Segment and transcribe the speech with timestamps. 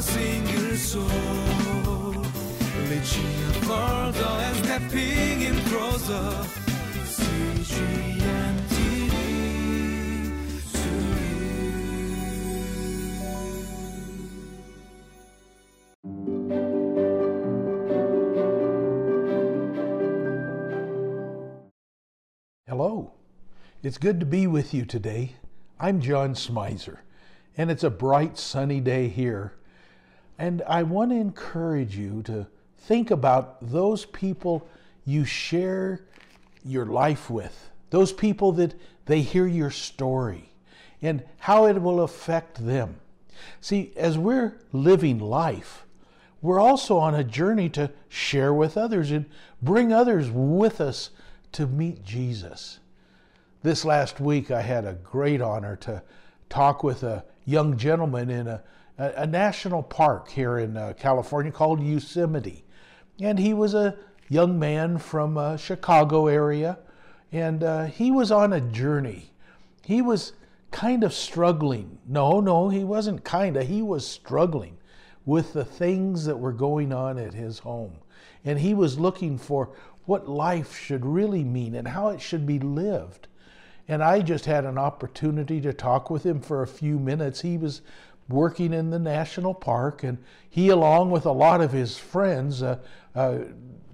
[0.00, 2.24] single soul.
[4.46, 6.46] And stepping in closer.
[22.66, 23.12] Hello.
[23.82, 25.36] It's good to be with you today.
[25.78, 26.98] I'm John Smizer,
[27.56, 29.54] and it's a bright, sunny day here.
[30.38, 32.46] And I want to encourage you to
[32.78, 34.66] think about those people
[35.04, 36.00] you share
[36.64, 38.74] your life with, those people that
[39.06, 40.50] they hear your story,
[41.00, 42.96] and how it will affect them.
[43.60, 45.84] See, as we're living life,
[46.40, 49.26] we're also on a journey to share with others and
[49.62, 51.10] bring others with us
[51.52, 52.80] to meet Jesus.
[53.62, 56.02] This last week, I had a great honor to
[56.48, 58.62] talk with a young gentleman in a,
[58.98, 62.64] a, a national park here in uh, California called Yosemite.
[63.20, 63.96] And he was a
[64.28, 66.78] young man from uh, Chicago area,
[67.30, 69.30] and uh, he was on a journey.
[69.82, 70.32] He was
[70.70, 71.98] kind of struggling.
[72.06, 73.68] No, no, he wasn't kind of.
[73.68, 74.78] He was struggling
[75.24, 77.94] with the things that were going on at his home.
[78.44, 79.70] And he was looking for
[80.04, 83.28] what life should really mean and how it should be lived.
[83.88, 87.42] And I just had an opportunity to talk with him for a few minutes.
[87.42, 87.82] He was
[88.28, 90.18] working in the national park, and
[90.48, 92.78] he, along with a lot of his friends, uh,
[93.14, 93.38] uh,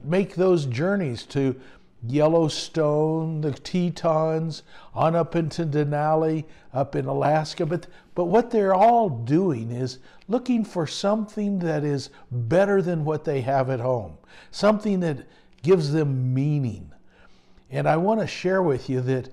[0.05, 1.61] make those journeys to
[2.07, 4.63] Yellowstone, the Tetons,
[4.95, 7.67] on up into Denali, up in Alaska.
[7.67, 13.25] But, but what they're all doing is looking for something that is better than what
[13.25, 14.17] they have at home,
[14.51, 15.27] something that
[15.63, 16.93] gives them meaning.
[17.71, 19.29] And I want to share with you that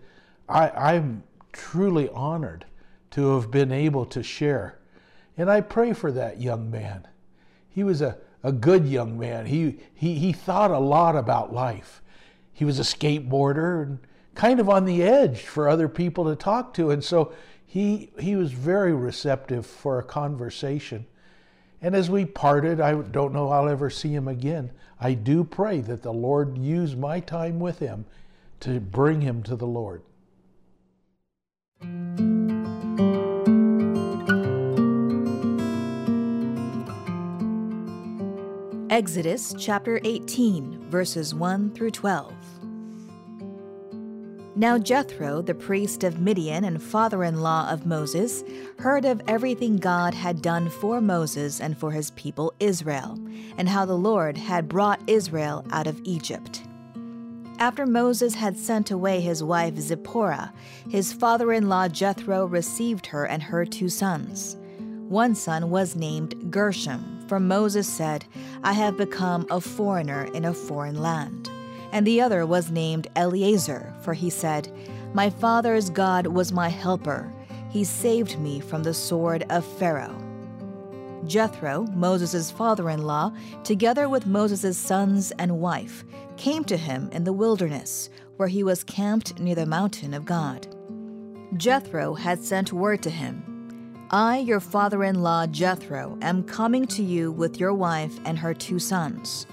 [0.47, 2.65] I, I'm truly honored
[3.11, 4.77] to have been able to share.
[5.37, 7.07] And I pray for that young man.
[7.69, 9.45] He was a, a good young man.
[9.45, 12.01] He, he, he thought a lot about life.
[12.53, 13.99] He was a skateboarder and
[14.35, 16.91] kind of on the edge for other people to talk to.
[16.91, 17.33] And so
[17.65, 21.05] he, he was very receptive for a conversation.
[21.81, 24.71] And as we parted, I don't know I'll ever see him again.
[24.99, 28.05] I do pray that the Lord use my time with him
[28.61, 30.01] to bring him to the Lord.
[38.89, 42.33] Exodus chapter 18, verses 1 through 12.
[44.55, 48.43] Now Jethro, the priest of Midian and father in law of Moses,
[48.79, 53.19] heard of everything God had done for Moses and for his people Israel,
[53.57, 56.66] and how the Lord had brought Israel out of Egypt.
[57.59, 60.53] After Moses had sent away his wife Zipporah,
[60.89, 64.57] his father in law Jethro received her and her two sons.
[65.07, 68.25] One son was named Gershom, for Moses said,
[68.63, 71.49] I have become a foreigner in a foreign land
[71.91, 74.71] and the other was named Eleazar, for he said,
[75.13, 77.31] My father's God was my helper.
[77.69, 80.15] He saved me from the sword of Pharaoh.
[81.25, 86.05] Jethro, Moses' father in law, together with Moses' sons and wife,
[86.37, 90.67] came to him in the wilderness, where he was camped near the mountain of God.
[91.55, 93.43] Jethro had sent word to him
[94.09, 98.53] I, your father in law Jethro, am coming to you with your wife and her
[98.53, 99.45] two sons.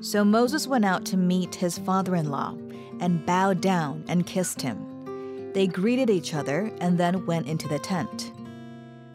[0.00, 2.56] So Moses went out to meet his father in law
[3.00, 5.52] and bowed down and kissed him.
[5.54, 8.33] They greeted each other and then went into the tent.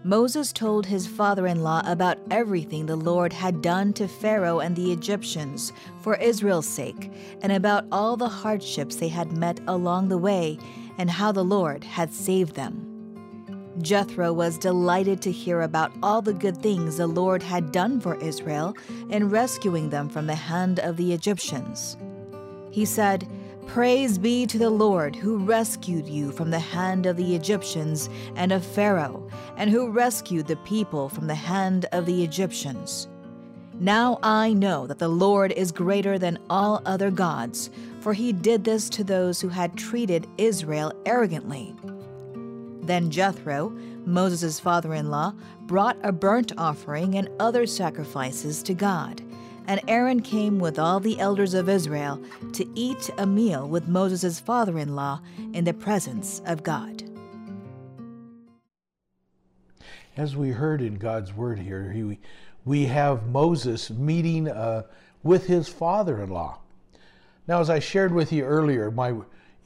[0.03, 4.73] Moses told his father in law about everything the Lord had done to Pharaoh and
[4.73, 7.11] the Egyptians for Israel's sake,
[7.41, 10.57] and about all the hardships they had met along the way,
[10.97, 12.85] and how the Lord had saved them.
[13.81, 18.15] Jethro was delighted to hear about all the good things the Lord had done for
[18.21, 18.75] Israel
[19.09, 21.97] in rescuing them from the hand of the Egyptians.
[22.71, 23.27] He said,
[23.73, 28.51] Praise be to the Lord who rescued you from the hand of the Egyptians and
[28.51, 33.07] of Pharaoh, and who rescued the people from the hand of the Egyptians.
[33.75, 38.63] Now I know that the Lord is greater than all other gods, for he did
[38.63, 41.75] this to those who had treated Israel arrogantly.
[42.81, 43.69] Then Jethro,
[44.03, 45.35] Moses' father in law,
[45.67, 49.21] brought a burnt offering and other sacrifices to God.
[49.69, 52.19] And Aaron came with all the elders of Israel
[52.53, 55.21] to eat a meal with Moses' father in law
[55.53, 57.03] in the presence of God.
[60.17, 62.17] As we heard in God's word here, he,
[62.65, 64.87] we have Moses meeting uh,
[65.21, 66.57] with his father in law.
[67.47, 69.13] Now, as I shared with you earlier, my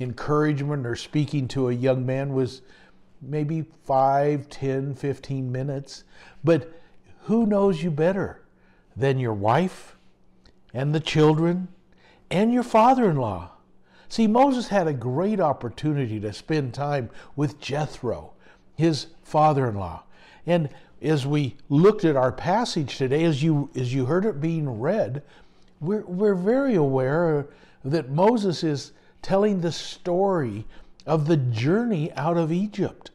[0.02, 2.62] encouragement or speaking to a young man was
[3.22, 6.04] maybe 5, 10, 15 minutes.
[6.44, 6.78] But
[7.22, 8.43] who knows you better
[8.96, 9.96] than your wife
[10.74, 11.68] and the children
[12.30, 13.52] and your father in law?
[14.10, 18.34] See, Moses had a great opportunity to spend time with Jethro,
[18.76, 20.04] his father in law.
[20.46, 20.70] And
[21.02, 25.24] as we looked at our passage today, as you, as you heard it being read,
[25.82, 27.48] we're, we're very aware
[27.84, 28.92] that Moses is
[29.22, 30.66] telling the story
[31.06, 33.12] of the journey out of Egypt.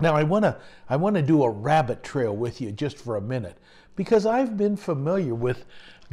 [0.00, 0.56] Now, I want to
[0.88, 3.58] I want to do a rabbit trail with you just for a minute
[4.00, 5.66] because I've been familiar with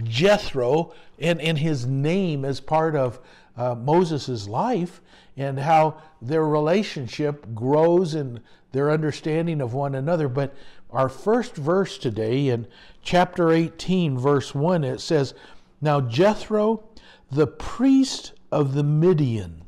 [0.04, 3.18] Jethro and, and his name as part of
[3.56, 5.00] uh, Moses' life
[5.38, 8.42] and how their relationship grows and
[8.74, 10.28] their understanding of one another.
[10.28, 10.54] But
[10.92, 12.68] our first verse today in
[13.04, 15.34] chapter 18, verse 1, it says,
[15.80, 16.84] Now Jethro,
[17.32, 19.64] the priest of the Midian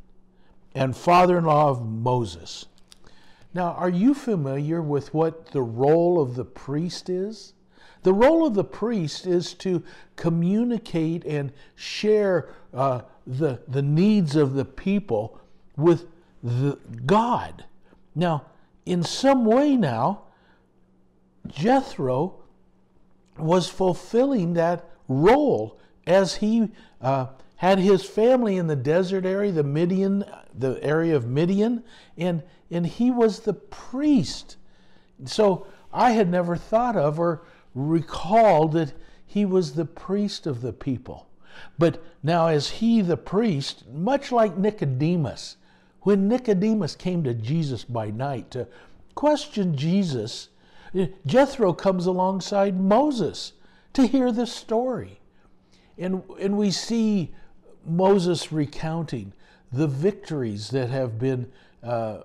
[0.75, 2.65] and father in law of Moses.
[3.54, 7.54] Now, are you familiar with what the role of the priest is?
[8.04, 9.84] The role of the priest is to
[10.16, 15.40] communicate and share uh, the, the needs of the people
[15.75, 16.07] with
[16.42, 17.66] the God.
[18.16, 18.46] Now,
[18.86, 20.24] in some way now,
[21.48, 22.36] Jethro
[23.38, 26.69] was fulfilling that role as he
[27.01, 30.24] uh, had his family in the desert area, the Midian,
[30.57, 31.84] the area of Midian,
[32.18, 34.57] and, and he was the priest.
[35.25, 37.42] So I had never thought of or
[37.75, 38.94] recalled that
[39.25, 41.27] he was the priest of the people.
[41.77, 45.57] But now, as he, the priest, much like Nicodemus,
[46.01, 48.68] when Nicodemus came to Jesus by night to
[49.16, 50.50] question Jesus,
[51.25, 53.54] Jethro comes alongside Moses
[53.94, 55.19] to hear the story.
[55.98, 57.33] And, and we see
[57.86, 59.33] Moses recounting
[59.72, 61.51] the victories that have been
[61.83, 62.22] uh,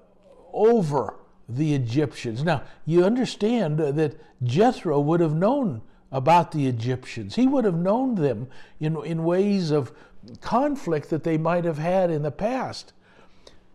[0.53, 1.17] over
[1.49, 2.43] the Egyptians.
[2.43, 7.35] Now, you understand that Jethro would have known about the Egyptians.
[7.35, 8.49] He would have known them
[8.81, 9.93] in, in ways of
[10.41, 12.93] conflict that they might have had in the past.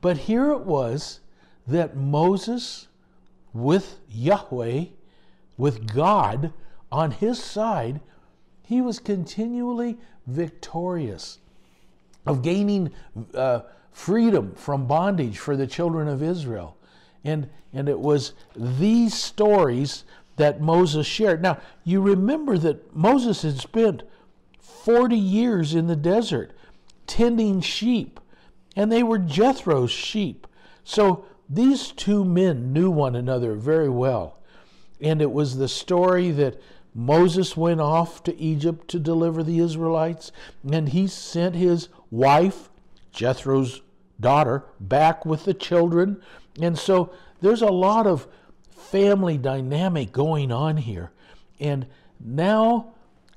[0.01, 1.19] But here it was
[1.67, 2.87] that Moses,
[3.53, 4.85] with Yahweh,
[5.57, 6.53] with God
[6.91, 7.99] on his side,
[8.63, 11.39] he was continually victorious
[12.25, 12.91] of gaining
[13.33, 13.61] uh,
[13.91, 16.77] freedom from bondage for the children of Israel.
[17.23, 20.03] And, and it was these stories
[20.37, 21.41] that Moses shared.
[21.41, 24.03] Now, you remember that Moses had spent
[24.61, 26.51] 40 years in the desert
[27.07, 28.19] tending sheep,
[28.75, 30.47] and they were Jethro's sheep.
[30.83, 34.37] So these two men knew one another very well.
[35.01, 36.61] And it was the story that
[36.93, 40.31] Moses went off to Egypt to deliver the Israelites,
[40.69, 42.69] and he sent his wife,
[43.11, 43.81] Jethro's
[44.19, 46.21] daughter, back with the children.
[46.61, 47.11] And so
[47.41, 48.27] there's a lot of
[48.69, 51.11] family dynamic going on here.
[51.59, 51.85] And
[52.19, 52.93] now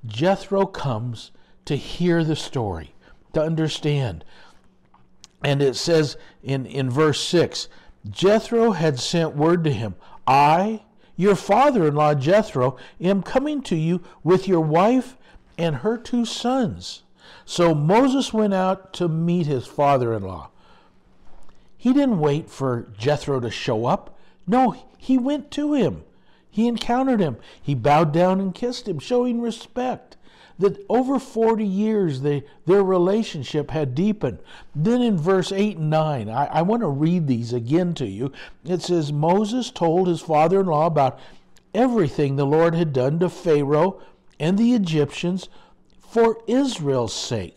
[0.06, 1.30] Jethro comes
[1.64, 2.94] to hear the story,
[3.34, 4.24] to understand.
[5.44, 7.68] And it says in, in verse 6
[8.10, 9.94] Jethro had sent word to him,
[10.26, 10.82] I,
[11.16, 15.16] your father in law Jethro, am coming to you with your wife
[15.56, 17.02] and her two sons.
[17.44, 20.50] So Moses went out to meet his father in law.
[21.82, 24.16] He didn't wait for Jethro to show up.
[24.46, 26.04] No, he went to him.
[26.48, 27.38] He encountered him.
[27.60, 30.16] He bowed down and kissed him, showing respect.
[30.60, 34.38] That over 40 years they, their relationship had deepened.
[34.76, 38.30] Then in verse 8 and 9, I, I want to read these again to you.
[38.64, 41.18] It says, Moses told his father in law about
[41.74, 44.00] everything the Lord had done to Pharaoh
[44.38, 45.48] and the Egyptians
[45.98, 47.56] for Israel's sake,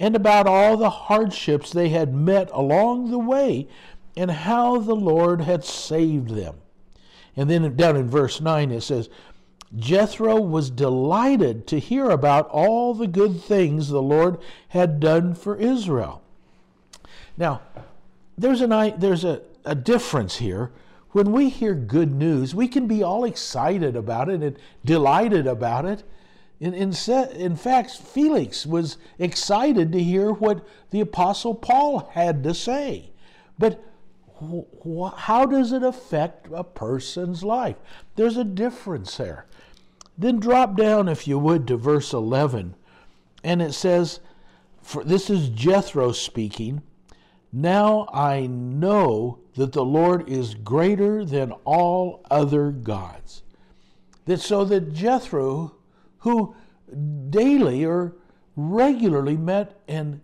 [0.00, 3.68] and about all the hardships they had met along the way
[4.16, 6.56] and how the Lord had saved them.
[7.36, 9.10] And then down in verse 9 it says,
[9.76, 14.38] Jethro was delighted to hear about all the good things the Lord
[14.68, 16.22] had done for Israel.
[17.36, 17.60] Now,
[18.36, 20.72] there's, an, there's a, a difference here.
[21.10, 25.84] When we hear good news, we can be all excited about it and delighted about
[25.84, 26.02] it.
[26.60, 26.92] In, in,
[27.34, 33.10] in fact, Felix was excited to hear what the Apostle Paul had to say.
[33.58, 33.82] But
[35.16, 37.76] how does it affect a person's life?
[38.16, 39.46] There's a difference there.
[40.18, 42.74] Then drop down, if you would, to verse 11.
[43.42, 44.20] And it says,
[44.82, 46.82] for, This is Jethro speaking.
[47.52, 53.42] Now I know that the Lord is greater than all other gods.
[54.26, 55.74] That so that Jethro,
[56.20, 56.54] who
[57.30, 58.16] daily or
[58.56, 60.20] regularly met and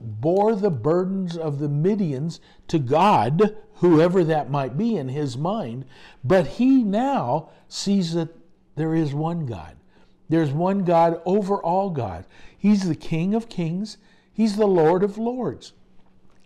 [0.00, 5.84] bore the burdens of the Midians to God, whoever that might be in his mind,
[6.22, 8.28] but he now sees that
[8.76, 9.76] there is one God.
[10.28, 12.26] There's one God over all God.
[12.56, 13.98] He's the King of kings,
[14.38, 15.72] He's the Lord of lords.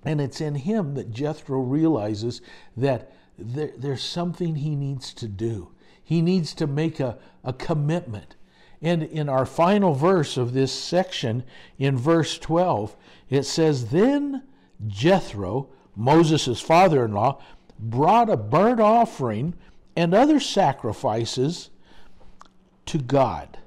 [0.02, 2.40] And it's in him that Jethro realizes
[2.74, 5.72] that there, there's something he needs to do.
[6.02, 8.36] He needs to make a, a commitment.
[8.82, 11.44] And in our final verse of this section,
[11.78, 12.96] in verse 12,
[13.30, 14.42] it says, Then
[14.86, 17.40] Jethro, Moses' father in law,
[17.78, 19.54] brought a burnt offering
[19.96, 21.70] and other sacrifices
[22.86, 23.58] to God,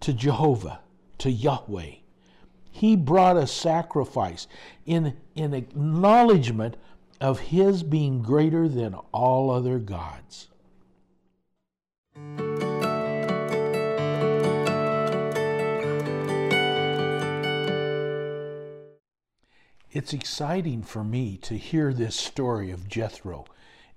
[0.00, 0.80] to Jehovah,
[1.18, 1.94] to Yahweh.
[2.70, 4.48] He brought a sacrifice
[4.86, 6.76] in, in acknowledgement
[7.20, 10.48] of his being greater than all other gods.
[19.92, 23.44] It's exciting for me to hear this story of Jethro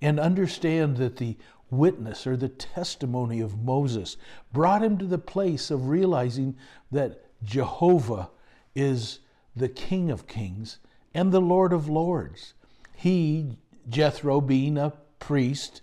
[0.02, 1.36] and understand that the
[1.70, 4.16] witness or the testimony of Moses
[4.52, 6.56] brought him to the place of realizing
[6.90, 8.30] that Jehovah
[8.74, 9.20] is
[9.54, 10.78] the King of Kings
[11.14, 12.54] and the Lord of Lords.
[12.92, 13.56] He,
[13.88, 15.80] Jethro, being a priest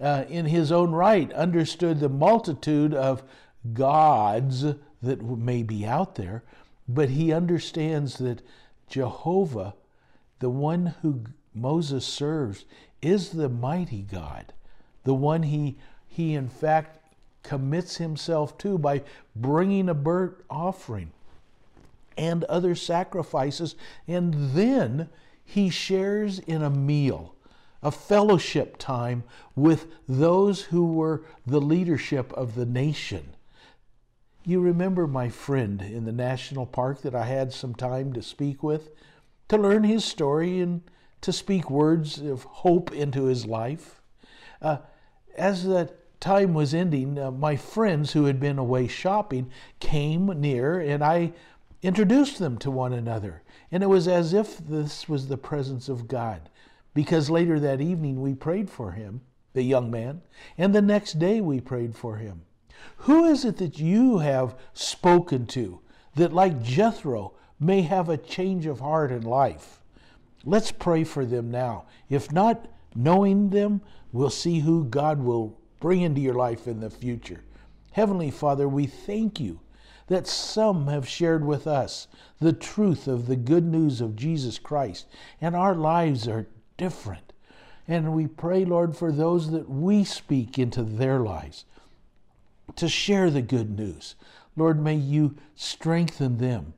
[0.00, 3.24] uh, in his own right, understood the multitude of
[3.72, 4.64] gods
[5.02, 6.44] that may be out there,
[6.88, 8.42] but he understands that
[8.90, 9.74] Jehovah,
[10.40, 11.22] the one who
[11.54, 12.66] Moses serves,
[13.00, 14.52] is the mighty God,
[15.04, 16.98] the one he, he in fact
[17.42, 19.02] commits himself to by
[19.34, 21.12] bringing a burnt offering
[22.18, 23.76] and other sacrifices.
[24.06, 25.08] And then
[25.44, 27.34] he shares in a meal,
[27.82, 29.24] a fellowship time
[29.56, 33.30] with those who were the leadership of the nation.
[34.44, 38.62] You remember my friend in the national park that I had some time to speak
[38.62, 38.90] with,
[39.48, 40.82] to learn his story and
[41.20, 44.00] to speak words of hope into his life?
[44.62, 44.78] Uh,
[45.36, 50.80] as that time was ending, uh, my friends who had been away shopping came near,
[50.80, 51.32] and I
[51.82, 53.42] introduced them to one another.
[53.70, 56.48] And it was as if this was the presence of God,
[56.94, 59.20] because later that evening we prayed for him,
[59.52, 60.22] the young man,
[60.56, 62.42] and the next day we prayed for him.
[63.04, 65.80] Who is it that you have spoken to
[66.14, 69.80] that, like Jethro, may have a change of heart and life?
[70.44, 71.84] Let's pray for them now.
[72.08, 73.82] If not knowing them,
[74.12, 77.42] we'll see who God will bring into your life in the future.
[77.92, 79.60] Heavenly Father, we thank you
[80.06, 82.08] that some have shared with us
[82.40, 85.06] the truth of the good news of Jesus Christ,
[85.40, 87.32] and our lives are different.
[87.86, 91.64] And we pray, Lord, for those that we speak into their lives
[92.80, 94.14] to share the good news.
[94.56, 96.74] Lord, may you strengthen them.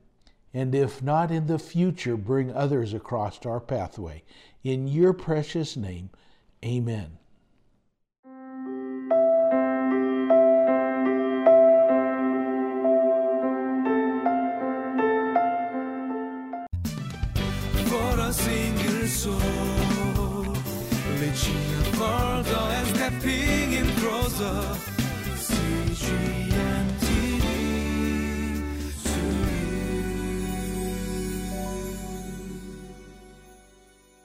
[0.53, 4.23] And if not in the future, bring others across our pathway.
[4.63, 6.09] In your precious name,
[6.63, 7.17] amen.